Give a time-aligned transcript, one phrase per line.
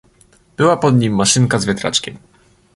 [0.57, 2.17] "Była pod nim maszynka z wiatraczkiem..."